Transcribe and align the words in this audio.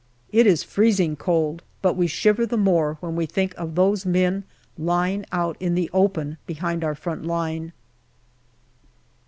It 0.31 0.47
is 0.47 0.63
freezing 0.63 1.15
cold, 1.15 1.61
but 1.83 1.95
we 1.95 2.07
shiver 2.07 2.47
the 2.47 2.57
more 2.57 2.97
when 3.01 3.15
we 3.15 3.27
think 3.27 3.53
of 3.53 3.75
those 3.75 4.03
men 4.03 4.45
lying 4.75 5.27
out 5.31 5.57
in 5.59 5.75
the 5.75 5.91
open 5.93 6.39
behind 6.47 6.83
our 6.83 6.95
front 6.95 7.23
line. 7.23 7.71